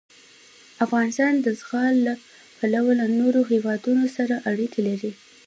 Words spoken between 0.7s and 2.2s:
افغانستان د زغال له